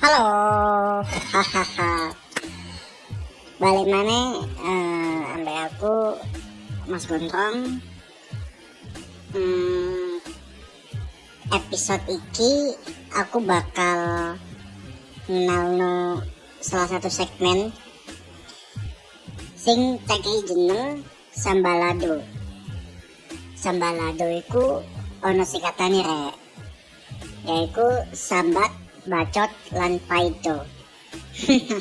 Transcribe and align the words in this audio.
Halo, 0.00 0.24
hahaha. 1.04 2.08
Balik 3.60 3.84
mana? 3.84 4.40
Uh, 4.56 5.20
ambil 5.36 5.68
aku 5.68 5.96
Mas 6.88 7.04
Gondrong. 7.04 7.84
Hmm, 9.36 10.16
episode 11.52 12.00
iki 12.08 12.80
aku 13.12 13.44
bakal 13.44 14.00
no 15.28 16.24
salah 16.64 16.88
satu 16.96 17.12
segmen 17.12 17.68
sing 19.52 20.00
tagi 20.08 20.32
jeneng 20.48 21.04
sambalado. 21.28 22.24
Sambalado 23.52 24.32
iku 24.32 24.80
ono 25.20 25.44
singkatane 25.44 26.00
rek. 26.00 26.34
Yaiku 27.44 28.08
sambat 28.16 28.79
bacot 29.06 29.50
lan 29.72 30.00
paido. 30.08 30.64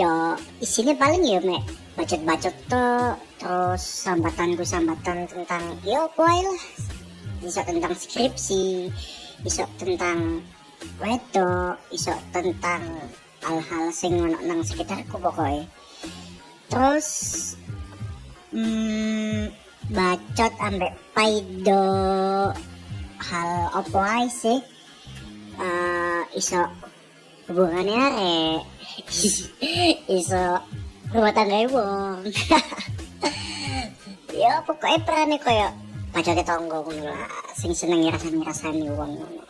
Yo 0.00 0.36
isinya 0.58 0.94
paling 0.98 1.22
ya 1.24 1.40
mek. 1.40 1.62
Bacot-bacot 1.94 2.54
to 2.66 2.86
terus 3.38 3.82
sambatanku 3.86 4.66
sambatan 4.66 5.30
tentang 5.30 5.62
yo 5.86 6.10
boy 6.18 6.42
lah. 6.42 6.62
Iso 7.38 7.62
tentang 7.62 7.94
skripsi 7.94 8.90
iso 9.44 9.62
tentang 9.76 10.40
wedo 10.96 11.76
iso 11.92 12.16
tentang 12.32 12.82
hal-hal 13.44 13.92
sing 13.92 14.16
ono 14.16 14.40
nang 14.40 14.64
sekitarku 14.64 15.20
pokoknya 15.20 15.68
terus 16.72 17.08
hmm, 18.56 19.52
bacot 19.92 20.52
ambek 20.64 20.96
paido 21.12 21.84
hal 23.20 23.50
opo 23.76 24.00
sih 24.32 24.64
iso 26.34 26.60
hubungannya 27.48 27.94
are 27.98 28.34
iso 30.18 30.42
rumah 31.14 31.32
tangga 31.34 31.66
wong 31.70 32.26
ya 34.42 34.58
pokoknya 34.66 34.98
perannya 35.06 35.38
koyo 35.38 35.68
pacar 36.14 36.38
tonggo 36.46 36.86
ngono 36.86 37.10
lah 37.10 37.30
sing 37.54 37.74
seneng 37.74 38.06
ngerasani 38.06 38.38
ngerasani 38.38 38.86
wong 38.94 39.18
ngono. 39.18 39.42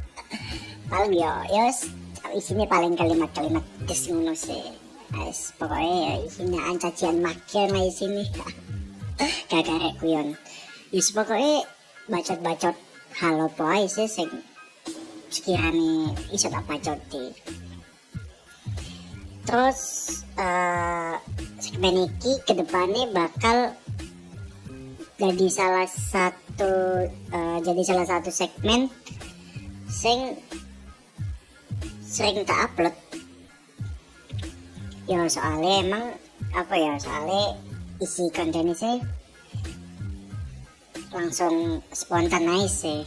Paling 0.92 1.12
yo 1.12 1.32
ya 1.52 1.68
isinya 2.32 2.64
paling 2.64 2.96
kalimat-kalimat 2.96 3.64
des 3.84 4.02
ngono 4.08 4.32
sih. 4.32 4.64
Guys, 5.12 5.52
pokoknya 5.60 5.96
ya 6.08 6.14
isinya 6.24 6.60
ancacian 6.72 7.20
makin 7.20 7.68
lah 7.70 7.84
isini 7.84 8.24
gak 9.46 9.70
rek 9.70 9.94
kuyon 10.02 10.34
Yus 10.90 11.14
pokoknya 11.14 11.62
bacot-bacot 12.10 12.74
halo 13.22 13.46
poy 13.54 13.86
sih 13.86 14.10
sing 14.10 14.26
sekiranya 15.34 16.14
iso 16.30 16.46
tak 16.46 16.62
pacoti 16.70 17.34
terus 19.44 19.80
uh, 20.38 21.18
segmen 21.58 22.06
ini 22.06 22.32
ke 22.46 22.54
depannya 22.54 23.10
bakal 23.10 23.74
jadi 25.18 25.46
salah 25.50 25.86
satu 25.90 27.06
uh, 27.34 27.58
jadi 27.66 27.82
salah 27.82 28.06
satu 28.06 28.30
segmen 28.30 28.86
sing 29.90 30.38
sering 32.14 32.46
tak 32.46 32.70
upload. 32.70 32.94
Ya 35.10 35.26
soalnya 35.26 35.72
emang 35.82 36.04
apa 36.54 36.74
ya 36.78 36.94
soalnya 37.02 37.58
isi 37.98 38.30
konten 38.30 38.70
ini 38.70 39.02
langsung 41.10 41.82
spontan 41.90 42.46
aja 42.46 42.70
sih. 42.70 43.02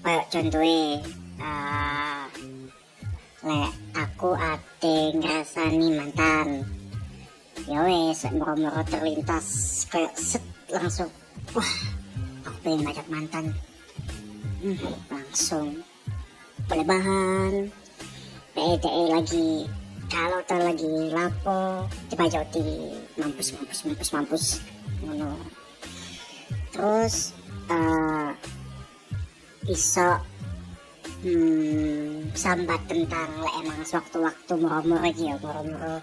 Kayak 0.00 0.32
contohnya 0.32 1.04
le 3.42 3.66
aku 3.98 4.38
ate 4.38 5.18
ngrasani 5.18 5.98
mantan. 5.98 6.62
Ya 7.66 7.82
wes 7.82 8.22
moro-moro 8.30 8.82
terlintas 8.86 9.82
kayak 9.90 10.14
set 10.14 10.42
langsung 10.70 11.10
wah 11.54 11.72
aku 12.46 12.58
pengen 12.62 12.86
ngajak 12.86 13.06
mantan. 13.10 13.50
Hmm, 14.62 14.78
langsung. 15.10 15.82
Boleh 16.70 16.86
bahan 16.86 17.66
lagi 19.12 19.66
kalau 20.06 20.40
ter 20.44 20.60
lagi 20.60 20.92
lapo 21.10 21.88
coba 21.88 22.24
jauti 22.28 22.94
mampus 23.16 23.48
mampus 23.56 23.78
mampus 23.84 24.08
mampus. 24.12 24.44
Ngono. 25.02 25.30
Terus 26.72 27.34
uh, 27.68 28.30
iso 29.68 30.08
hmm, 31.22 32.34
sambat 32.34 32.82
tentang 32.90 33.30
emang 33.62 33.80
sewaktu-waktu 33.86 34.52
murah-murah 34.58 35.06
aja 35.06 35.22
ya 35.32 35.36
murah-murah 35.38 36.02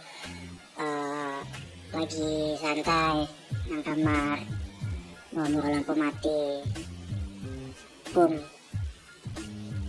uh, 0.80 1.40
lagi 1.90 2.56
santai 2.62 3.26
nang 3.70 3.82
kamar. 3.86 4.38
Murah-murah 5.34 5.70
lampu 5.78 5.94
mati. 5.94 6.42
Boom. 8.14 8.34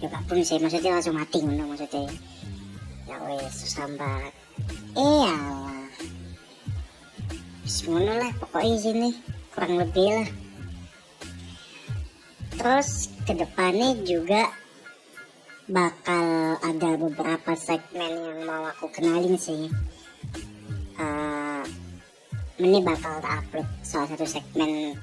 Ya 0.01 0.09
gak 0.09 0.25
boom 0.29 0.41
sih 0.41 0.61
maksudnya 0.61 0.97
langsung 0.97 1.17
mati 1.17 1.39
ngono 1.41 1.71
maksudnya. 1.71 2.09
Ya 3.09 3.17
wes 3.25 3.57
sambat. 3.69 4.33
Eh 4.97 5.25
alah 5.25 5.89
ngono 7.87 8.13
lah 8.19 8.31
pokoknya 8.37 8.77
sini. 8.77 9.11
Kurang 9.53 9.81
lebih 9.81 10.09
lah. 10.21 10.29
Terus 12.61 13.09
ke 13.25 13.33
depannya 13.33 13.97
juga 14.05 14.53
bakal 15.71 16.59
ada 16.59 16.91
beberapa 16.99 17.55
segmen 17.55 18.11
yang 18.11 18.41
mau 18.43 18.67
aku 18.75 18.91
kenalin 18.91 19.39
sih. 19.39 19.71
Uh, 20.99 21.63
ini 22.61 22.83
bakal 22.83 23.23
upload 23.23 23.65
salah 23.81 24.11
satu 24.13 24.27
segmen 24.29 24.99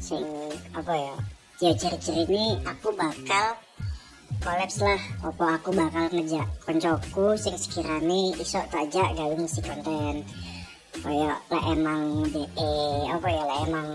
sing 0.00 0.24
apa 0.72 0.92
ya 0.96 1.16
ya 1.60 1.70
ciri-ciri 1.76 2.24
ini 2.28 2.44
aku 2.64 2.94
bakal 2.96 3.58
kolaps 4.40 4.80
lah. 4.80 5.00
Opo 5.26 5.44
aku 5.44 5.74
bakal 5.74 6.08
ngejak 6.14 6.46
koncoku 6.64 7.34
sing 7.36 7.58
sekiranya 7.58 8.38
iso 8.38 8.62
tajak 8.70 9.18
gawe 9.18 9.34
ngisi 9.34 9.60
konten. 9.60 10.24
Kayak 10.94 11.42
lah 11.50 11.62
emang 11.74 12.24
de 12.30 12.46
apa 13.10 13.28
ya 13.28 13.42
lah 13.44 13.58
emang 13.66 13.88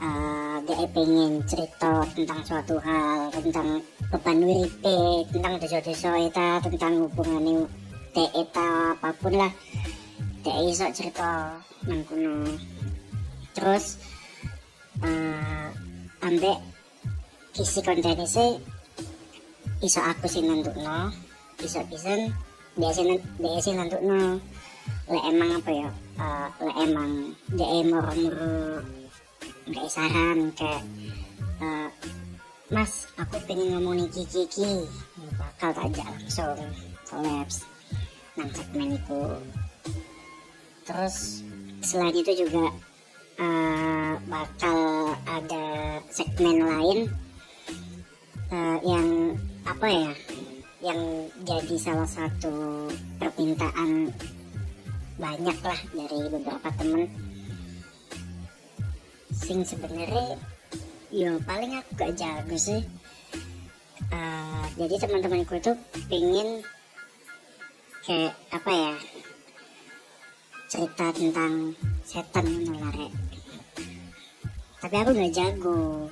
uh, 0.00 0.39
dia 0.70 0.86
pengen 0.94 1.42
cerita 1.50 2.06
tentang 2.14 2.46
suatu 2.46 2.78
hal 2.78 3.26
tentang 3.34 3.82
beban 4.06 4.38
wiripe 4.38 5.26
tentang 5.34 5.58
desa-desa 5.58 6.14
eta 6.14 6.62
tentang 6.62 7.10
hubungan 7.10 7.66
teh 8.14 8.30
eta 8.38 8.94
apa 8.94 9.10
pun 9.18 9.34
lah. 9.34 9.50
Dia 10.46 10.62
iso 10.70 10.86
cerita 10.94 11.58
nang 11.90 12.06
kuno 12.06 12.54
terus 13.50 13.98
uh, 15.02 15.74
ambek 16.22 16.62
kisi 17.50 17.82
konten 17.82 18.14
ini 18.14 18.62
iso 19.82 19.98
aku 20.06 20.30
sih 20.30 20.46
no 20.46 20.62
iso 21.58 21.82
bisa 21.90 22.14
biasa 22.78 23.02
biasa 23.42 23.70
no 23.74 24.38
le 25.10 25.18
emang 25.26 25.50
apa 25.50 25.70
ya? 25.74 25.90
Uh, 26.14 26.46
le 26.62 26.72
emang 26.78 27.34
dia 27.58 27.82
moro-moro 27.90 28.99
nggak 29.70 29.86
saran 29.86 30.50
kayak 30.58 30.82
uh, 31.62 31.88
mas 32.74 33.06
aku 33.14 33.38
pengen 33.46 33.78
ngomongin 33.78 34.10
kiki 34.10 34.46
kiki 34.50 34.86
bakal 35.38 35.70
aja 35.86 36.04
langsung 36.10 36.58
collapse 37.06 37.62
nang 38.38 38.50
segmen 38.54 38.94
itu. 38.98 39.22
Terus 40.86 41.46
selain 41.82 42.14
itu 42.14 42.46
juga 42.46 42.70
uh, 43.38 44.14
bakal 44.26 44.78
ada 45.26 45.66
segmen 46.10 46.66
lain 46.66 46.98
uh, 48.50 48.78
yang 48.82 49.38
apa 49.66 49.86
ya 49.86 50.10
yang 50.80 51.00
jadi 51.44 51.76
salah 51.76 52.08
satu 52.08 52.88
permintaan 53.20 54.08
banyak 55.20 55.58
lah 55.60 55.80
dari 55.92 56.20
beberapa 56.32 56.68
temen 56.80 57.29
sing 59.50 59.66
sebenarnya 59.66 60.38
ya 61.10 61.34
paling 61.42 61.74
aku 61.74 61.90
gak 61.98 62.14
jago 62.14 62.54
sih. 62.54 62.86
Uh, 64.14 64.62
jadi 64.78 64.94
teman-temanku 65.02 65.58
itu 65.58 65.74
pengen 66.06 66.62
kayak 68.06 68.38
apa 68.54 68.70
ya 68.70 68.94
cerita 70.70 71.10
tentang 71.10 71.74
setan 72.06 72.46
nulare 72.46 73.10
tapi 74.78 74.94
aku 75.02 75.18
gak 75.18 75.34
jago. 75.34 76.06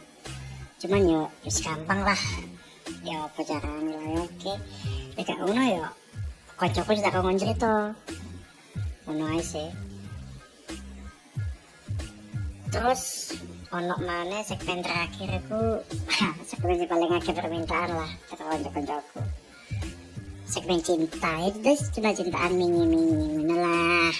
Cuman 0.83 1.07
ya 1.07 1.23
ya 1.47 1.51
gampang 1.63 2.01
lah. 2.03 2.23
Ya 3.07 3.23
apa 3.23 3.39
caranya 3.47 4.03
lah 4.03 4.11
ya 4.19 4.21
oke. 4.27 4.53
Ya 5.15 5.35
uno 5.47 5.63
ya 5.63 5.87
kocokku 6.59 6.91
sudah 6.91 7.15
kau 7.15 7.31
cerita. 7.39 7.95
Uno 9.07 9.31
aja 9.31 9.47
sih 9.47 9.88
terus 12.69 13.33
ono 13.73 13.97
mana 14.01 14.45
segmen 14.45 14.81
terakhir 14.85 15.41
aku 15.45 15.85
segmen 16.49 16.85
paling 16.89 17.13
akhir 17.13 17.35
permintaan 17.37 17.91
lah 17.97 18.11
terus 18.29 18.69
koncoku 18.73 19.21
segmen 20.49 20.81
cinta 20.81 21.45
itu 21.45 21.77
cuma 21.93 22.17
cintaan 22.17 22.57
mini 22.57 22.89
mini 22.89 23.53
lah. 23.53 24.13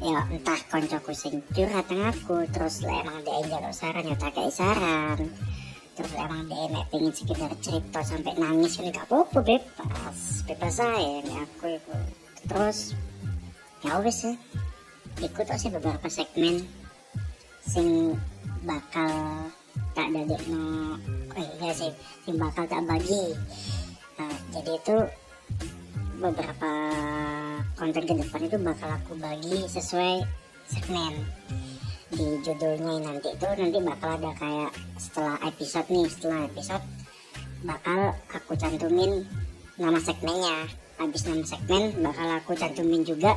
Ya 0.00 0.24
entah 0.32 0.60
koncoku 0.72 1.12
sing 1.12 1.44
curhat 1.52 1.84
aku 1.92 2.48
terus 2.48 2.80
lah 2.80 3.04
emang 3.04 3.20
dia 3.20 3.44
jalur 3.44 3.72
saran 3.76 4.08
ya 4.08 4.16
tak 4.16 4.32
kayak 4.32 4.56
saran. 4.56 5.28
Terus 5.96 6.12
emang 6.16 6.48
dia 6.48 6.64
mek 6.72 6.88
pengen 6.88 7.12
sekedar 7.12 7.52
cerita 7.60 8.00
sampai 8.00 8.40
nangis 8.40 8.80
ini 8.80 8.88
gak 8.88 9.04
apa-apa 9.08 9.40
bebas. 9.44 10.44
Bebas 10.48 10.74
saya 10.80 11.20
ya 11.20 11.44
aku 11.44 11.76
itu 11.76 11.94
terus 12.48 12.96
ya 13.84 14.00
wes 14.00 14.24
ya. 14.24 14.32
Ikut 15.20 15.44
sih 15.60 15.72
beberapa 15.72 16.08
segmen 16.08 16.64
sing 17.66 18.14
bakal 18.62 19.10
tak 19.92 20.08
dadek 20.14 20.42
no 20.48 20.96
eh 21.36 21.48
ya 21.60 21.72
sih 21.74 21.92
sing 22.24 22.34
bakal 22.38 22.64
tak 22.64 22.82
bagi. 22.86 23.34
Nah, 24.16 24.36
jadi 24.54 24.72
itu 24.80 24.96
beberapa 26.16 26.72
konten 27.76 28.02
ke 28.08 28.14
depan 28.16 28.40
itu 28.48 28.56
bakal 28.56 28.88
aku 28.88 29.12
bagi 29.20 29.68
sesuai 29.68 30.24
segmen. 30.70 31.12
Di 32.06 32.40
judulnya 32.40 33.02
nanti 33.02 33.28
itu 33.36 33.48
nanti 33.60 33.78
bakal 33.82 34.16
ada 34.16 34.30
kayak 34.40 34.72
setelah 34.96 35.36
episode 35.44 35.88
nih 35.92 36.06
setelah 36.08 36.40
episode 36.48 36.84
bakal 37.66 38.16
aku 38.32 38.52
cantumin 38.56 39.26
nama 39.76 39.98
segmennya. 40.00 40.70
Habis 40.96 41.28
nama 41.28 41.44
segmen 41.44 41.92
bakal 42.00 42.28
aku 42.40 42.56
cantumin 42.56 43.04
juga 43.04 43.36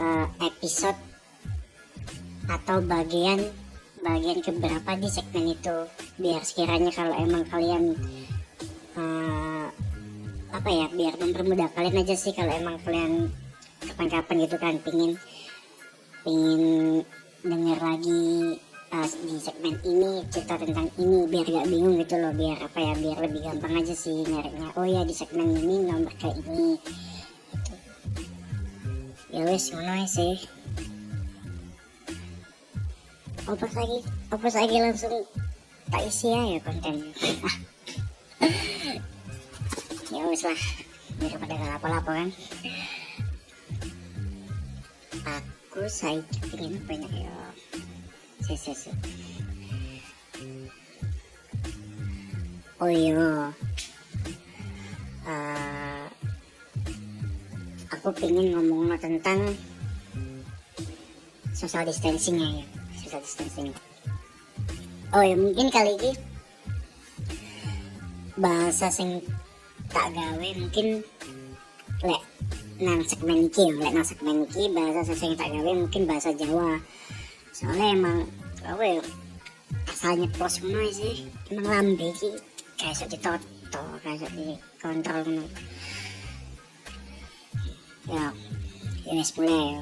uh, 0.00 0.26
episode 0.40 0.96
atau 2.46 2.78
bagian 2.82 3.42
bagian 4.02 4.38
keberapa 4.42 4.90
di 4.98 5.08
segmen 5.10 5.52
itu? 5.54 5.76
Biar 6.18 6.42
sekiranya 6.46 6.90
kalau 6.94 7.14
emang 7.18 7.44
kalian 7.50 7.94
uh, 8.96 9.66
apa 10.54 10.70
ya 10.70 10.86
biar 10.88 11.14
mempermudah 11.20 11.68
kalian 11.76 12.00
aja 12.00 12.16
sih 12.16 12.32
kalau 12.32 12.50
emang 12.54 12.80
kalian 12.82 13.28
kapan-kapan 13.84 14.48
gitu 14.48 14.56
kan 14.56 14.74
pingin 14.80 15.12
pingin 16.24 16.62
denger 17.44 17.78
lagi 17.78 18.56
uh, 18.90 19.06
di 19.06 19.36
segmen 19.38 19.76
ini 19.84 20.24
cerita 20.32 20.58
tentang 20.58 20.88
ini 20.98 21.28
biar 21.30 21.46
gak 21.46 21.68
bingung 21.70 21.96
gitu 22.00 22.16
loh 22.18 22.32
biar 22.34 22.58
apa 22.62 22.78
ya 22.82 22.92
biar 22.98 23.18
lebih 23.26 23.40
gampang 23.46 23.74
aja 23.78 23.94
sih 23.94 24.24
nyarinya. 24.26 24.72
Oh 24.74 24.86
ya 24.86 25.02
di 25.04 25.14
segmen 25.14 25.54
ini 25.54 25.86
nomor 25.86 26.12
kayak 26.18 26.40
ini 26.46 26.78
gitu. 26.80 27.74
ya 29.34 29.42
wes 29.44 29.70
ngono 29.74 30.06
sih 30.08 30.55
opas 33.46 33.72
lagi 33.78 33.98
opas 34.34 34.54
lagi 34.58 34.76
langsung 34.82 35.14
tak 35.86 36.02
isi 36.02 36.34
ya 36.54 36.58
kontennya. 36.66 37.10
Ya 40.10 40.22
wes 40.26 40.42
lah 40.42 40.60
daripada 41.22 41.54
gak 41.54 41.70
lapo-lapo 41.78 42.10
kan. 42.10 42.28
Aku 45.26 45.86
saya 45.86 46.18
ingin 46.58 46.82
banyak 46.90 47.12
ya. 47.22 47.34
Si 48.42 48.54
si 48.58 48.74
si. 48.74 48.90
Oh 52.82 52.90
iya. 52.90 53.50
Uh, 55.26 56.06
aku 57.90 58.10
pengen 58.14 58.54
ngomong 58.54 58.94
tentang 58.98 59.54
social 61.50 61.82
distancing 61.82 62.38
ya 62.38 62.75
social 63.16 63.48
distancing 63.48 63.68
oh 65.16 65.22
ya 65.24 65.36
mungkin 65.38 65.66
kali 65.72 65.92
ini 65.96 66.12
bahasa 68.36 68.92
sing 68.92 69.24
tak 69.88 70.12
gawe 70.12 70.48
mungkin 70.60 71.00
lek 72.04 72.22
nang 72.76 73.00
segmen 73.08 73.48
iki 73.48 73.72
lek 73.72 73.96
nang 73.96 74.04
segmen 74.04 74.44
iki 74.44 74.68
bahasa 74.76 75.16
sing 75.16 75.32
tak 75.32 75.48
gawe 75.48 75.70
mungkin 75.72 76.04
bahasa 76.04 76.36
Jawa. 76.36 76.76
Soalnya 77.56 77.96
emang 77.96 78.18
apa 78.60 78.84
ya 78.84 79.00
asalnya 79.88 80.28
pos 80.36 80.60
ngono 80.60 80.84
sih. 80.92 81.24
Emang 81.48 81.64
lambe 81.72 82.12
iki 82.12 82.28
kayak 82.76 83.08
ditoto 83.08 83.84
kayak 84.04 84.20
sok 84.20 84.32
dikontrol 84.36 85.20
ngono. 85.24 85.44
Ya 88.12 88.24
wis 89.08 89.32
mulai 89.40 89.56
ya 89.72 89.80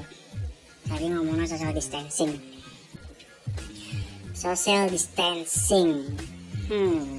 tadi 0.87 1.05
ngomongnya 1.11 1.49
social 1.49 1.75
distancing 1.75 2.54
social 4.45 4.85
distancing. 4.93 6.05
Hmm. 6.69 7.17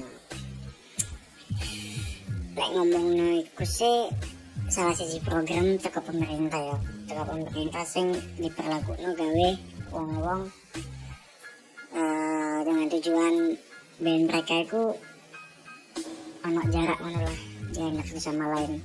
Lek 2.55 2.69
ngomong 2.71 3.43
iku 3.43 3.67
sih 3.67 4.07
salah 4.71 4.95
sisi 4.95 5.19
program 5.19 5.75
teko 5.75 5.99
pemerintah 6.07 6.55
ya. 6.55 6.77
Teko 7.11 7.27
pemerintah 7.27 7.83
sing 7.83 8.15
diperlakukan 8.39 9.11
gawe 9.19 9.49
wong-wong 9.91 10.47
uh, 11.91 12.57
dengan 12.63 12.87
tujuan 12.95 13.59
ben 13.99 14.31
mereka 14.31 14.63
itu 14.63 14.95
anak 16.47 16.63
jarak 16.71 16.99
mana 17.03 17.27
lah 17.27 17.39
jarak 17.75 18.07
sama 18.23 18.55
lain. 18.55 18.79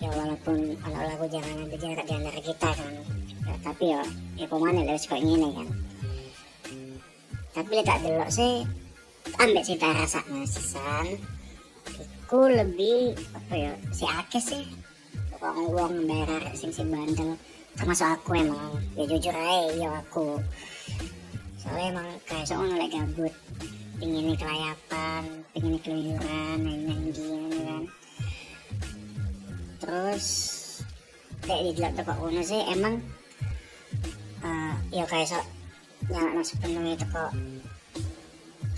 Ya 0.00 0.08
walaupun 0.08 0.72
anak 0.88 1.02
lagu 1.04 1.28
jangan 1.28 1.68
ada 1.68 1.76
jarak 1.76 2.04
di 2.08 2.14
antara 2.16 2.40
kita 2.40 2.70
kan. 2.80 2.92
Ya, 3.44 3.54
tapi 3.60 3.92
ya 3.92 4.00
ya 4.40 4.48
pemane 4.48 4.88
lah 4.88 4.96
suka 4.96 5.20
ini 5.20 5.52
kan 5.52 5.91
tapi 7.52 7.84
tak 7.84 8.00
delok 8.00 8.30
sih 8.32 8.64
ambek 9.38 9.64
cerita 9.64 9.92
rasa 9.92 10.20
nasisan 10.28 11.20
aku 12.32 12.48
lebih 12.48 13.12
apa 13.36 13.54
ya 13.60 13.72
si 13.92 14.08
ake 14.08 14.40
sih. 14.40 14.64
Uang 15.44 16.08
bayar 16.08 16.40
sing 16.56 16.72
si 16.72 16.80
bandel 16.80 17.36
termasuk 17.76 18.08
aku 18.08 18.40
emang. 18.40 18.72
Ya 18.96 19.04
jujur 19.04 19.36
aja 19.36 19.68
ya 19.76 19.88
aku. 20.00 20.40
Soalnya 21.60 21.92
emang 21.92 22.08
kayak 22.24 22.48
soalnya 22.48 22.80
lagi 22.80 22.96
gabut 22.96 23.34
pingin 24.00 24.32
kelayapan 24.32 25.44
pingin 25.52 25.76
keluyuran 25.84 26.56
main-main 26.56 27.12
gini 27.12 27.60
kan. 27.68 27.84
Terus 29.84 30.26
kayak 31.44 31.62
di 31.68 31.70
dalam 31.76 31.92
toko 32.00 32.32
uno 32.32 32.40
sih 32.40 32.64
emang 32.64 32.96
uh, 34.40 34.74
ya 34.88 35.04
kayak 35.04 35.36
so 35.36 35.36
nyala 36.10 36.42
sepenuhnya 36.42 36.98
toko 36.98 37.30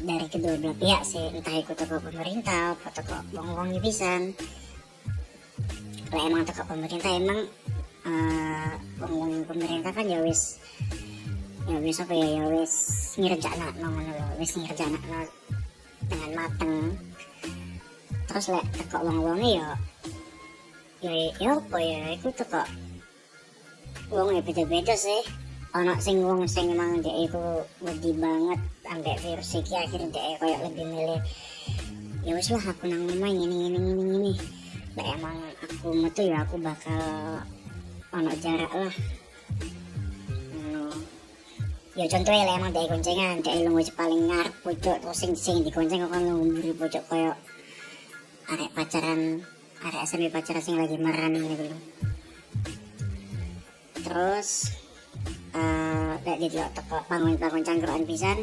dari 0.04 0.26
kedua 0.28 0.61
belah 0.61 0.76
pihak 0.76 1.02
sih 1.07 1.33
entah 1.33 1.57
ikut 1.57 1.76
toko 1.78 1.97
pemerintah 2.02 2.76
atau 2.76 2.93
toko 3.00 3.16
wong-wong 3.33 3.81
pisan. 3.81 4.37
Kalau 6.12 6.23
emang 6.28 6.45
toko 6.45 6.62
pemerintah 6.69 7.11
emang 7.14 7.40
uh, 8.04 8.73
pemerintah 9.49 9.90
kan 9.97 10.04
ya 10.04 10.21
wis 10.21 10.61
ya 11.64 11.81
wis 11.81 12.04
apa 12.04 12.12
ya 12.12 12.28
ya 12.28 12.45
wis 12.52 12.73
ngerjakan 13.16 13.73
no 13.81 13.87
ngono 13.88 14.12
lho. 14.12 14.26
Wis 14.37 14.52
ngerjakan 14.61 15.00
no 15.09 15.21
dengan 16.04 16.31
mateng. 16.37 16.93
Terus 18.28 18.47
lek 18.52 18.66
teko 18.76 18.99
wong-wonge 19.09 19.57
ya 19.57 19.69
ya 21.00 21.12
ya 21.40 21.50
apa 21.57 21.78
ya 21.81 22.00
iku 22.12 22.28
teko 22.33 22.64
wong 24.12 24.37
ya 24.37 24.43
beda-beda 24.45 24.97
sih 24.97 25.44
ono 25.75 25.99
sing 25.99 26.23
wong 26.23 26.47
sing 26.47 26.71
emang 26.71 27.02
dia 27.02 27.26
itu 27.26 27.43
wedi 27.83 28.14
banget 28.14 28.62
ambek 28.87 29.19
virus 29.19 29.59
iki 29.59 29.75
akhirnya 29.75 30.07
dia 30.14 30.38
kayak 30.38 30.71
lebih 30.71 30.87
milih 30.87 31.21
ya 32.23 32.31
wis 32.38 32.47
lah 32.54 32.62
aku 32.62 32.87
nang 32.87 33.11
rumah 33.11 33.26
ini 33.26 33.75
ini 33.75 33.75
ini 33.75 34.02
ini 34.07 34.33
lek 34.95 35.09
emang 35.19 35.35
aku 35.66 35.90
metu 35.99 36.23
ya 36.31 36.47
aku 36.47 36.62
bakal 36.62 37.02
ono 38.14 38.31
jarak 38.38 38.71
lah. 38.71 38.95
Ya 41.95 42.11
contohnya 42.11 42.43
lah 42.47 42.54
emang 42.59 42.75
dari 42.75 42.90
goncengan 42.90 43.38
dari 43.43 43.66
lu 43.66 43.75
paling 43.95 44.31
ngarep 44.31 44.54
pojok 44.62 44.99
terus 45.02 45.19
sing 45.19 45.35
sing 45.35 45.62
di 45.66 45.71
gonceng 45.75 46.07
kok 46.07 46.11
kan 46.14 46.23
ngumburi 46.26 46.75
pojok 46.75 47.02
koyo 47.11 47.35
arek 48.50 48.71
pacaran 48.75 49.43
arek 49.83 50.02
SMP 50.07 50.26
pacaran 50.31 50.62
sing 50.62 50.75
lagi 50.75 50.99
meran 50.99 51.38
gitu 51.38 51.66
terus 54.02 54.75
uh, 55.54 56.12
di 56.20 56.49
toko 56.50 56.99
bangun 57.06 57.38
bangun 57.38 57.62
cangkruan 57.62 58.02
pisan. 58.04 58.38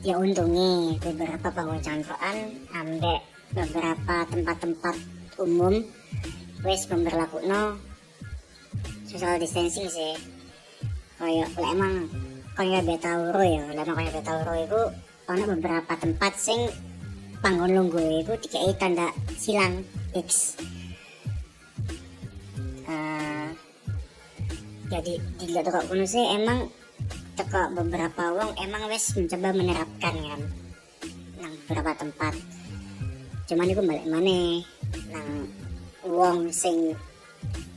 Ya 0.00 0.16
untungnya 0.16 0.96
beberapa 1.02 1.52
bangun 1.52 1.80
cangkruan 1.84 2.36
ambek 2.72 3.20
beberapa 3.52 4.16
tempat-tempat 4.30 4.96
umum 5.42 5.84
wes 6.64 6.88
memperlaku 6.90 7.44
no 7.46 7.76
social 9.06 9.36
distancing 9.36 9.86
sih. 9.86 10.14
Kayak 11.18 11.50
emang 11.58 12.06
kaya 12.54 12.82
Betauro 12.82 13.42
ya 13.42 13.62
lama 13.74 13.92
kaya 13.94 14.10
Betauro 14.10 14.54
itu 14.58 14.80
ada 15.28 15.44
beberapa 15.44 15.92
tempat 15.98 16.32
sing 16.38 16.70
panggon 17.38 17.74
lunggu 17.74 18.02
itu 18.22 18.32
dikai 18.34 18.74
tanda 18.74 19.10
silang 19.38 19.82
X 20.14 20.58
jadi 24.88 25.20
di 25.20 25.52
toko 25.52 25.84
kuno 25.84 26.04
sih 26.08 26.24
emang 26.32 26.64
teko 27.36 27.76
beberapa 27.76 28.32
wong 28.32 28.56
emang 28.56 28.88
wes 28.88 29.12
mencoba 29.12 29.52
menerapkan 29.52 30.14
kan 30.16 30.40
nang 31.38 31.54
beberapa 31.68 31.92
tempat. 31.94 32.34
Cuman 33.48 33.68
itu 33.68 33.84
balik 33.84 34.08
mana 34.08 34.64
nang 35.12 35.28
wong 36.08 36.48
sing 36.48 36.96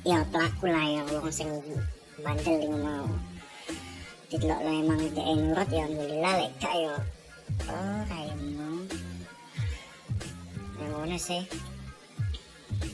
ya 0.07 0.23
pelaku 0.31 0.71
lah 0.71 0.87
ya 0.87 1.01
wong 1.11 1.27
sing 1.27 1.51
bandel 2.23 2.57
yang 2.57 2.79
mau 2.79 3.05
tidak 4.31 4.59
lah 4.63 4.71
emang 4.71 4.99
tidak 5.11 5.27
nurut 5.35 5.69
ya 5.69 5.83
alhamdulillah 5.83 6.33
lek 6.39 6.51
kak 6.63 6.75
ya 6.79 6.95
oh 7.67 8.01
kayak 8.07 8.35
mau. 8.55 8.79
Yang 10.79 10.91
mana 10.95 11.17
sih. 11.19 11.43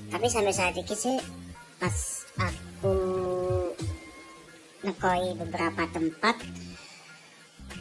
Tapi 0.10 0.26
sampai 0.26 0.54
saat 0.56 0.74
ini 0.74 0.96
sih 0.98 1.18
pas 1.78 2.26
aku 2.42 3.17
nekoi 4.86 5.34
beberapa 5.38 5.88
tempat. 5.90 6.36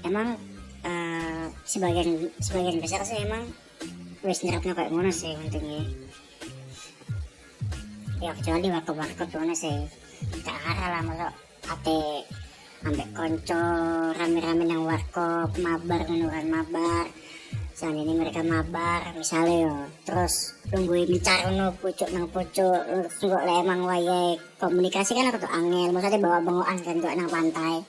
Emang 0.05 0.39
uh, 0.87 1.47
sebagian 1.67 2.31
sebagian 2.41 2.79
besar 2.81 3.03
sih 3.03 3.21
emang 3.25 3.45
wis 4.25 4.43
nerapnya 4.43 4.75
kayak 4.75 4.95
mana 4.95 5.13
sih 5.13 5.37
untungnya 5.39 5.87
ya 8.17 8.33
kecuali 8.33 8.73
warkop-warkop 8.73 9.29
mana 9.37 9.53
sih. 9.53 9.77
Tak 10.41 10.57
arah 10.57 10.89
lah 10.97 11.03
masuk 11.05 11.33
ate 11.69 12.03
ambek 12.87 13.09
konco 13.13 13.65
rame-rame 14.15 14.65
nang 14.65 14.87
warkop 14.87 15.51
mabar 15.59 16.07
menuran 16.09 16.47
mabar 16.49 17.07
saat 17.77 17.93
ini 17.93 18.17
mereka 18.17 18.41
mabar 18.41 19.05
misalnya 19.13 19.69
yo 19.69 19.77
terus 20.09 20.57
tungguin 20.73 21.13
bicara 21.13 21.53
no 21.53 21.77
pucuk 21.77 22.09
nang 22.09 22.25
pucuk 22.33 22.81
tunggu 23.21 23.37
lah 23.37 23.61
emang 23.61 23.85
waye 23.85 24.41
komunikasi 24.57 25.13
kan 25.13 25.29
aku 25.29 25.45
tuh 25.45 25.53
angel 25.53 25.93
maksudnya 25.93 26.25
bawa 26.25 26.41
bengok 26.41 26.65
kan 26.65 26.97
tuh 27.05 27.13
nang 27.13 27.29
pantai. 27.29 27.85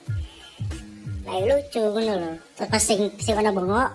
Lah 1.24 1.40
lucu 1.40 1.80
ngono 1.80 2.12
lho. 2.20 2.32
Terus 2.52 2.68
pas 2.68 2.82
sing 2.84 3.00
sing 3.16 3.32
ana 3.32 3.48
bengok 3.48 3.88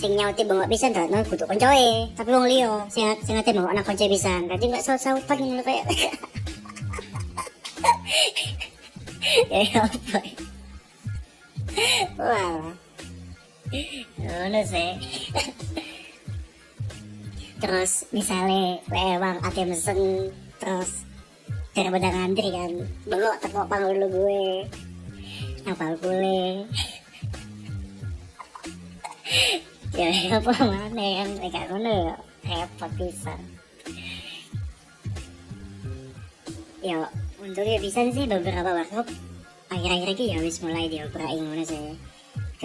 sing 0.00 0.16
nyauti 0.16 0.40
bengok 0.40 0.72
bisa 0.72 0.88
ndak 0.88 1.12
no 1.12 1.20
kudu 1.28 1.44
koncoe. 1.44 1.88
Tapi 2.16 2.30
wong 2.32 2.48
liyo 2.48 2.88
sing 2.88 3.04
sing 3.20 3.36
ate 3.36 3.52
bengok 3.52 3.76
nang 3.76 3.84
koncoe 3.84 4.08
bisa 4.08 4.40
dadi 4.48 4.72
enggak 4.72 4.88
saut-sautan 4.88 5.36
ngono 5.36 5.60
kayak. 5.60 5.84
Ya 9.52 9.84
apa 9.84 10.18
wah 12.18 12.74
ngono 14.18 14.60
sih. 14.66 14.90
Terus 17.60 18.10
misalnya 18.10 18.82
lewang 18.90 19.38
ate 19.46 19.62
mesen 19.62 20.30
terus 20.58 21.06
daripada 21.70 22.10
ngantri 22.10 22.50
kan 22.50 22.72
belok 23.06 23.36
tepok 23.38 23.70
panggul 23.70 23.94
lu 23.94 24.08
gue 24.10 24.66
apa 25.70 25.94
gue. 26.02 26.66
Ya 29.94 30.08
apa 30.34 30.52
mana 30.66 31.06
kan 31.22 31.28
kayak 31.38 31.66
ngono 31.70 31.90
ya 31.94 32.14
repot 32.48 32.90
bisa. 32.98 33.34
Ya 36.82 37.06
untungnya 37.38 37.78
bisa 37.78 38.02
sih 38.08 38.26
beberapa 38.26 38.72
workshop 38.72 39.06
akhir-akhir 39.70 40.18
ini 40.18 40.24
ya 40.34 40.38
wis 40.42 40.58
mulai 40.64 40.90
dioperai 40.90 41.38
ngono 41.38 41.62
sih 41.62 42.09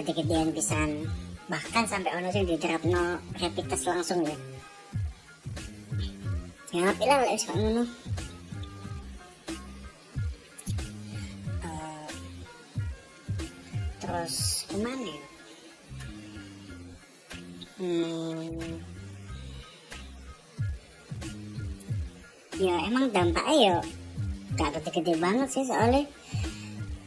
dia 0.04 0.44
pisan. 0.52 1.08
Bahkan 1.48 1.84
sampai 1.88 2.12
ono 2.18 2.28
sing 2.28 2.44
diterapno 2.44 3.22
rapid 3.38 3.64
test 3.70 3.86
langsung 3.88 4.20
ya. 4.26 4.36
Ya 6.74 6.92
tapi 6.92 7.04
lah 7.08 7.24
lek 7.24 7.40
ngono. 7.54 7.84
Uh, 11.64 12.08
terus 14.02 14.66
ke 14.68 14.76
mana 14.76 15.06
ya? 15.06 15.22
Hmm, 17.76 18.80
ya 22.56 22.74
emang 22.88 23.12
dampaknya 23.12 23.56
ya 23.56 23.76
gak 24.56 24.80
gede-gede 24.80 25.14
banget 25.20 25.48
sih 25.52 25.64
soalnya. 25.68 26.08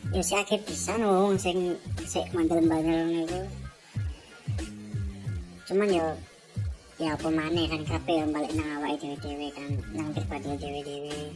Ya 0.10 0.22
si 0.26 0.34
akhir 0.38 0.66
bisa 0.66 0.98
wong 0.98 1.38
sing 1.38 1.78
sik 2.10 2.26
mantel 2.34 2.66
bandel 2.66 3.06
niku 3.06 3.42
cuman 5.70 5.90
ya 5.94 6.06
ya 7.00 7.16
apa 7.16 7.30
mana 7.32 7.64
kan 7.70 7.82
kape 7.88 8.12
yang 8.12 8.34
balik 8.36 8.52
nang 8.60 8.82
awake 8.82 9.00
dhewe-dhewe 9.00 9.48
kan 9.56 9.72
nang 9.96 10.12
pribadi 10.12 10.52
dhewe-dhewe. 10.60 11.32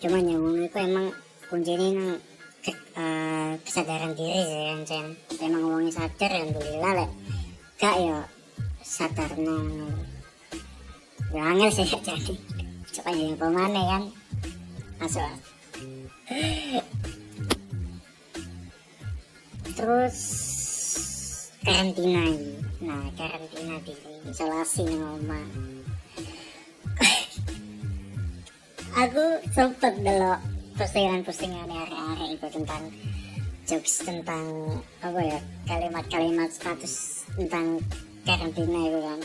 Cuman 0.00 0.24
yang 0.24 0.40
ngono 0.40 0.64
iku 0.64 0.78
emang 0.80 1.06
kuncinya 1.52 1.88
nang 1.92 2.10
ke, 2.64 2.72
uh, 2.96 3.60
kesadaran 3.60 4.16
diri 4.16 4.40
sih 4.40 4.60
kan 4.72 4.80
Cen. 4.88 5.06
Emang 5.44 5.68
ngomongin 5.68 5.92
sadar 5.92 6.30
alhamdulillah 6.32 6.92
lek 6.96 7.10
gak 7.76 7.96
ya 8.00 8.18
sadar 8.80 9.30
nong 9.36 9.84
ya 11.36 11.42
angel 11.52 11.68
sih 11.68 11.84
jadi. 12.08 12.34
Coba 12.88 13.10
ya 13.12 13.36
apa 13.36 13.46
mana 13.52 13.80
kan 13.84 14.02
masuk 14.96 15.28
terus 19.76 20.18
karantina. 21.60 22.24
Ini 22.24 22.52
nah 22.80 23.04
karantina 23.12 23.76
di 23.84 23.92
isolasi 24.26 24.88
nih 24.88 24.98
aku 29.04 29.24
sempet 29.52 29.94
dulu 30.00 30.34
postingan-postingan 30.80 31.68
area-area 31.68 32.26
itu 32.32 32.46
tentang 32.48 32.82
jokes 33.68 34.00
tentang 34.00 34.44
apa 35.04 35.20
ya 35.20 35.38
kalimat-kalimat 35.68 36.48
status 36.48 37.28
tentang 37.36 37.76
karantina 38.24 38.80
itu 38.88 39.00
kan. 39.04 39.20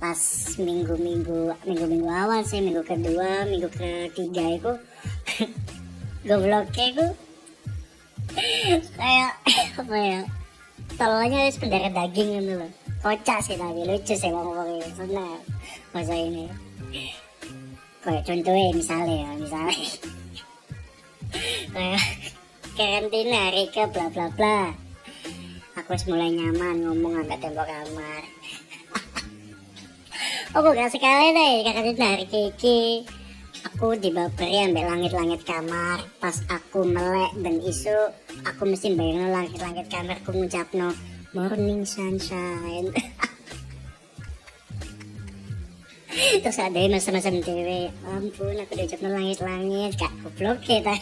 Pas 0.00 0.20
minggu-minggu 0.56 1.52
minggu-minggu 1.68 2.10
awal 2.10 2.42
sih 2.42 2.58
minggu 2.58 2.82
kedua 2.82 3.46
minggu 3.46 3.70
ketiga 3.70 4.44
itu 4.58 4.72
gobloknya 6.28 6.84
itu 6.90 7.06
kayak 8.96 9.32
apa 9.80 9.96
ya 9.96 10.20
telurnya 11.00 11.38
harus 11.48 11.56
pendarah 11.56 11.92
daging 11.92 12.28
gitu 12.40 12.52
loh. 12.60 12.70
Kocak 13.00 13.40
sih 13.40 13.56
tapi 13.56 13.88
lucu 13.88 14.12
sih 14.12 14.28
ngomong-ngomongnya 14.28 14.90
senang 14.92 15.40
masa 15.96 16.12
ini. 16.12 16.44
Kayak 18.04 18.24
contohnya 18.28 18.68
misalnya 18.76 19.16
ya 19.24 19.30
misalnya. 19.40 19.88
Kayak 21.72 22.02
karantina 22.76 23.42
Rika 23.54 23.84
bla 23.88 24.06
bla 24.12 24.26
bla. 24.36 24.60
Aku 25.80 25.96
mulai 26.12 26.36
nyaman 26.36 26.84
ngomong 26.84 27.24
agak 27.24 27.40
tembok 27.40 27.64
kamar. 27.64 28.22
Aku 30.60 30.68
gak 30.76 30.92
sekali 30.92 31.32
deh 31.32 31.54
karantina 31.64 32.08
Rika 32.20 32.40
aku 33.66 33.96
dibaperi 33.96 34.58
ambil 34.64 34.84
langit-langit 34.92 35.44
kamar. 35.44 36.00
Pas 36.20 36.42
aku 36.48 36.84
melek 36.86 37.32
dan 37.40 37.60
isu 37.60 38.12
aku 38.46 38.64
mesti 38.68 38.94
bayangin 38.96 39.32
langit-langit 39.32 39.88
kamar 39.92 40.16
aku 40.20 40.32
ngucapno 40.36 40.92
morning 41.36 41.86
sunshine. 41.88 42.92
Terus 46.42 46.58
ada 46.60 46.80
masa-masa 46.90 47.30
dewe 47.32 47.90
ampun 48.08 48.60
aku 48.60 48.74
diucapno 48.76 49.08
langit-langit. 49.12 49.96
Kak 49.96 50.12
goblok 50.24 50.60
kita 50.64 50.94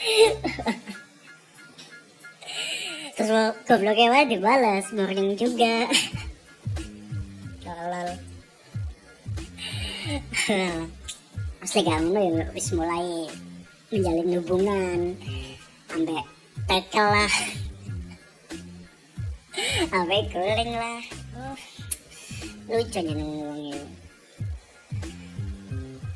terus 3.20 3.52
gobloknya 3.68 4.08
mah 4.08 4.24
dibalas 4.24 4.88
morning 4.96 5.36
juga. 5.36 5.84
Lol 7.70 8.29
asli 11.60 11.80
gak 11.84 12.00
ngono 12.00 12.20
ya 12.40 12.46
wis 12.56 12.68
mulai 12.72 13.28
menjalin 13.90 14.38
hubungan. 14.40 15.00
Ambek 15.90 16.24
tekel 16.70 17.06
lah. 17.06 17.34
Ambek 19.92 20.22
guling 20.32 20.72
lah. 20.74 21.02
Lucu 22.70 23.00
nya 23.02 23.12
ngomongnya 23.18 23.82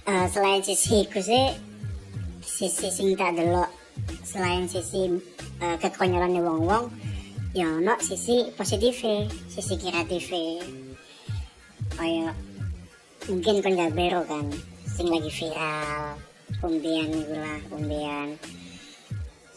uh, 0.09 0.27
selain 0.29 0.61
sisi 0.61 1.05
ku 1.09 1.21
sih 1.21 1.53
sisi 2.45 2.89
sing 2.93 3.17
tak 3.17 3.37
delok 3.37 3.69
selain 4.23 4.69
sisi 4.69 5.09
uh, 5.65 5.77
kekonyolan 5.81 6.37
wong-wong 6.41 6.93
ya 7.57 7.69
no 7.81 7.97
sisi 7.99 8.53
positif 8.55 9.01
sisi 9.49 9.75
kreatif. 9.81 10.31
Kayak 11.95 12.35
mungkin 13.25 13.65
kan 13.65 13.89
bero 13.97 14.21
kan 14.29 14.47
sing 14.85 15.09
lagi 15.09 15.33
viral 15.33 16.21
umbian 16.61 17.09
gula 17.25 17.57
umbian 17.73 18.29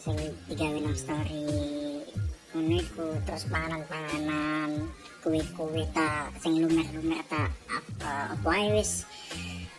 sing 0.00 0.16
digawe 0.48 0.78
nang 0.80 0.96
story 0.96 1.44
ngono 2.56 2.80
terus 3.28 3.44
panganan-panganan 3.52 4.88
kue-kue 5.20 5.84
tak 5.92 6.32
sing 6.40 6.64
lumer-lumer 6.64 7.20
tak 7.28 7.52
apa 7.68 8.32
apa 8.32 8.50
wis. 8.72 9.04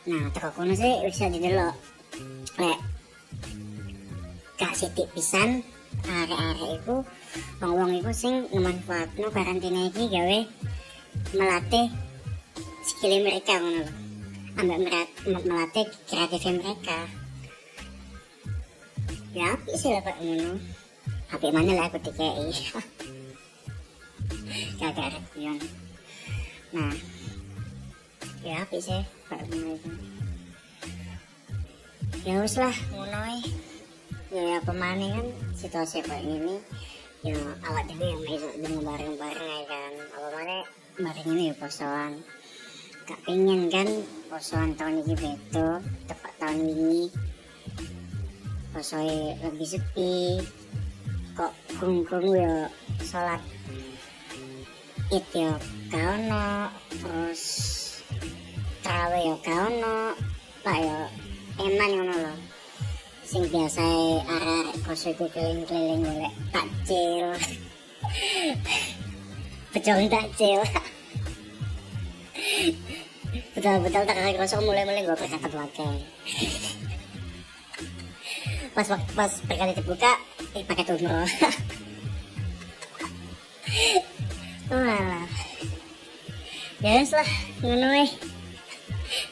Nah 0.06 0.30
teko 0.30 0.54
kono 0.54 0.78
sih 0.78 1.02
bisa 1.10 1.26
didelok 1.34 1.74
lek 2.62 2.80
gak 4.62 4.76
sitik 4.78 5.10
pisan 5.18 5.66
arek-arek 6.06 6.78
iku 6.78 7.02
wong-wong 7.58 7.98
iku 7.98 8.12
sing 8.14 8.46
ngemanfaatno 8.54 9.34
karantina 9.34 9.90
iki 9.90 10.06
gawe 10.14 10.40
melatih 11.34 11.90
skill 13.00 13.24
mereka 13.24 13.56
ngono 13.64 13.88
lho 13.88 13.92
ambek 14.60 15.08
melatih 15.48 15.88
kreatif 16.04 16.52
mereka. 16.52 17.08
Ya 19.32 19.56
api 19.56 19.72
sih 19.80 19.96
lah 19.96 20.04
pak 20.04 20.20
ngono. 20.20 20.60
Api 21.32 21.48
mana 21.48 21.80
lah 21.80 21.88
aku 21.88 21.96
dikei. 22.04 22.52
Kagak 24.84 25.16
ada 25.16 25.20
kuyon 25.32 25.56
nah 26.76 26.92
ya 28.44 28.68
api 28.68 28.84
sih 28.84 29.00
pak 29.32 29.48
ngono 29.48 29.80
ya 32.28 32.44
wis 32.44 32.60
lah 32.60 32.76
ngono 32.92 33.20
ya 34.28 34.44
ya 34.44 34.60
pemane 34.60 35.08
kan 35.08 35.28
situasi 35.56 36.04
kayak 36.04 36.28
gini 36.28 36.60
ya 37.24 37.40
awak 37.64 37.88
dewi 37.88 38.12
yang 38.12 38.28
dengan 38.60 38.92
bareng-bareng 38.92 39.48
ya 39.48 39.64
kan. 39.72 39.92
Apa 40.20 40.28
mana 40.36 40.58
bareng 41.00 41.28
ini 41.32 41.48
ya 41.48 41.56
posoan 41.56 42.20
gak 43.10 43.26
pengen 43.26 43.74
kan 43.74 43.90
posoan 44.30 44.70
tahun 44.78 45.02
ini 45.02 45.18
beto 45.18 45.82
tepat 46.06 46.34
tahun 46.38 46.62
ini. 46.62 47.10
Posoe 48.70 49.34
lebih 49.42 49.66
sepi 49.66 50.38
kok 51.34 51.50
kung-kung 51.82 52.38
ya 52.38 52.70
sholat 53.02 53.42
id 55.10 55.26
ya 55.34 55.58
kauno 55.90 56.70
terus 57.02 57.42
trawe 58.86 59.18
ya 59.18 59.34
kauno 59.42 60.14
pak 60.62 60.78
ya 60.78 61.00
eman 61.66 61.90
ngono 61.90 62.14
loh 62.14 62.38
sing 63.26 63.42
biasa 63.50 63.82
arek 64.22 64.86
kos 64.86 65.10
iku 65.10 65.26
keliling-keliling 65.34 66.06
golek 66.06 66.34
takjil. 66.54 67.34
Pecel 69.74 70.06
takjil 70.06 70.62
betul-betul 73.58 74.04
tak 74.06 74.16
kayak 74.18 74.38
kosong 74.38 74.64
mulai-mulai 74.66 75.06
gue 75.06 75.16
berkata 75.16 75.48
pakai 75.50 75.96
pas 78.74 78.88
pas 79.18 79.32
perkali 79.50 79.74
dibuka 79.74 80.12
eh 80.56 80.64
pakai 80.64 80.86
umroh 80.94 81.28
Walah. 84.70 85.26
Ya 86.78 87.02
wis 87.02 87.10
lah, 87.10 87.26
ngono 87.66 87.90
eh. 88.06 88.10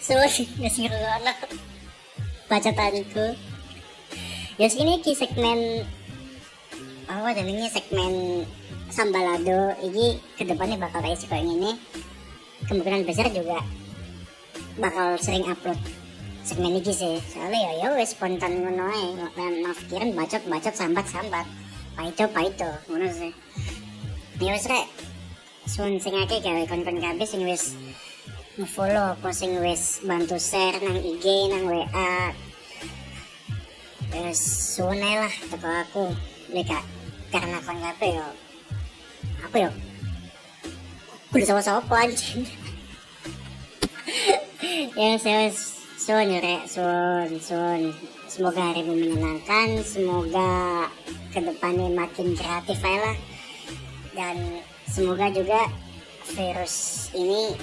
Suwe 0.01 0.25
wis 0.57 0.75
ngrungokno 0.81 1.33
bacotanku. 2.50 3.38
Ya 4.57 4.65
ini 4.65 4.97
ki 5.05 5.13
segmen 5.13 5.86
apa 7.05 7.38
namanya 7.38 7.69
segmen 7.69 8.43
sambalado 8.89 9.77
ini 9.86 10.17
ke 10.33 10.43
depannya 10.43 10.81
bakal 10.81 11.05
kayak 11.05 11.21
kayak 11.21 11.45
gini 11.45 11.77
kemungkinan 12.65 13.05
besar 13.05 13.29
juga 13.29 13.62
bakal 14.77 15.17
sering 15.17 15.46
upload 15.50 15.77
segmen 16.46 16.77
ini 16.79 16.93
sih. 16.93 17.17
Soalnya 17.27 17.60
ya 17.60 17.72
ya 17.81 17.88
wes 17.98 18.13
spontan 18.13 18.62
ngono 18.62 18.88
ae. 18.88 19.07
Maaf 19.65 19.79
kiran 19.89 20.13
bacot 20.13 20.43
bacot 20.48 20.74
sambat 20.74 21.05
sambat 21.10 21.46
paito 21.98 22.25
paito 22.31 22.69
ngono 22.88 23.10
sih. 23.10 23.34
Ya 24.39 24.53
wes 24.53 24.69
rek 24.69 24.88
sun 25.67 26.00
sing 26.00 26.15
akeh 26.15 26.39
gawe 26.39 26.63
kon-kon 26.69 27.01
kabeh 27.01 27.27
sing 27.27 27.43
wis 27.43 27.75
nge-follow 28.57 29.17
apa 29.17 29.29
sing 29.36 29.60
wis 29.60 30.00
bantu 30.05 30.39
share 30.39 30.79
nang 30.81 30.98
IG 31.03 31.25
nang 31.51 31.67
WA 31.67 32.13
wes 34.13 34.39
suwun 34.77 35.01
lah 35.01 35.33
teko 35.51 35.68
aku. 35.68 36.05
Leka 36.53 36.79
karena 37.33 37.59
kon 37.59 37.75
kabeh 37.81 38.16
yo 38.16 38.27
apa 39.44 39.55
yo 39.68 39.72
kudu 41.31 41.44
sama-sama 41.44 41.83
anjing 42.07 42.48
ya 44.94 45.18
saya 45.18 45.50
Sun 45.98 46.29
rek, 46.29 46.70
sun, 46.70 47.42
sun. 47.42 47.92
Semoga 48.29 48.70
harimu 48.70 48.94
menyenangkan, 48.94 49.81
semoga 49.81 50.87
ke 51.33 51.42
depannya 51.42 51.90
makin 51.90 52.37
kreatif 52.37 52.77
ya 52.79 52.98
lah. 53.01 53.18
Dan 54.13 54.61
semoga 54.85 55.27
juga 55.33 55.66
virus 56.37 57.09
ini 57.18 57.57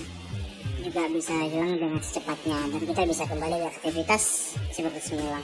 juga 0.83 1.09
bisa 1.09 1.33
hilang 1.47 1.79
dengan 1.79 2.03
secepatnya 2.03 2.59
dan 2.75 2.83
kita 2.85 3.03
bisa 3.07 3.23
kembali 3.23 3.57
ke 3.63 3.69
aktivitas 3.71 4.23
seperti 4.75 5.01
semula. 5.15 5.41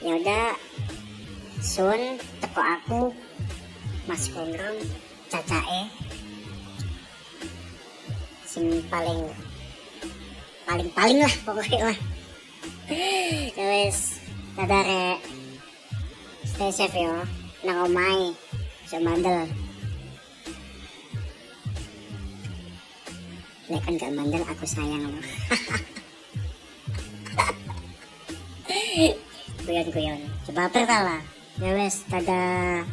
Ya 0.00 0.16
udah, 0.16 0.56
sun, 1.60 2.18
teko 2.40 2.62
aku, 2.64 3.00
Mas 4.08 4.32
Kondrong, 4.32 4.80
Cacae, 5.28 5.92
sing 8.48 8.80
paling 8.90 9.28
paling 10.64 10.90
paling 10.96 11.18
lah 11.20 11.34
pokoknya 11.44 11.80
lah. 11.92 11.98
Ya 13.54 13.64
wes 13.70 14.20
dadah 14.56 15.16
stay 16.44 16.70
safe 16.74 16.98
yo. 17.00 17.24
Nang 17.64 17.88
omai 17.88 18.36
so 18.84 19.00
mandel 19.00 19.48
Lek 23.72 23.80
kan 23.80 23.96
gak 23.96 24.12
mandel 24.12 24.44
aku 24.44 24.68
sayang 24.68 25.00
lo 25.00 25.16
Kuyon 29.64 29.88
kuyon 29.96 30.20
Coba 30.44 30.68
pertama 30.68 31.24
Ya 31.56 31.72
wes 31.72 32.04
dadah 32.12 32.84